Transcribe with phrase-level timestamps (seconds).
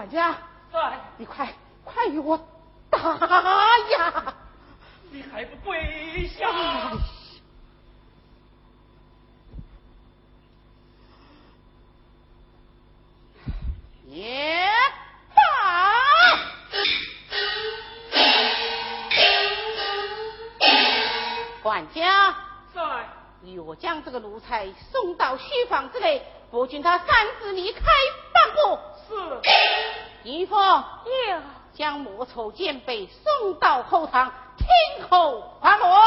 [0.00, 0.34] 管家，
[0.72, 1.46] 在，你快
[1.84, 2.42] 快与我
[2.88, 4.34] 打呀！
[5.10, 6.48] 你还不跪下？
[14.06, 14.70] 也
[15.34, 15.42] 罢，
[21.62, 22.34] 管家，
[22.74, 22.80] 在，
[23.42, 27.06] 与我将这个奴才送到书房之内，不准他擅
[27.38, 28.59] 自离开半步。
[31.74, 35.98] 将魔丑剑被送到后堂听候发落。